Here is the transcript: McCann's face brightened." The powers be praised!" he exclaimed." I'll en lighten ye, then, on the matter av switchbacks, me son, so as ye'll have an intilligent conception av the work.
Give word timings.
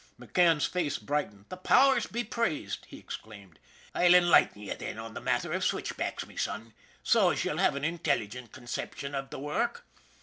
McCann's 0.19 0.65
face 0.65 0.97
brightened." 0.97 1.45
The 1.49 1.57
powers 1.57 2.07
be 2.07 2.23
praised!" 2.23 2.85
he 2.87 2.97
exclaimed." 2.97 3.59
I'll 3.93 4.15
en 4.15 4.31
lighten 4.31 4.63
ye, 4.63 4.73
then, 4.73 4.97
on 4.97 5.13
the 5.13 5.21
matter 5.21 5.53
av 5.53 5.63
switchbacks, 5.63 6.25
me 6.25 6.35
son, 6.37 6.73
so 7.03 7.29
as 7.29 7.45
ye'll 7.45 7.59
have 7.59 7.75
an 7.75 7.83
intilligent 7.85 8.51
conception 8.51 9.13
av 9.13 9.29
the 9.29 9.37
work. 9.37 9.85